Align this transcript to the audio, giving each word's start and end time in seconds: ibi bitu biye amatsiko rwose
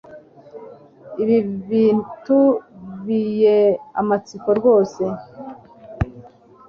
ibi 1.21 1.37
bitu 1.67 2.39
biye 3.05 3.57
amatsiko 3.99 4.49
rwose 4.59 5.03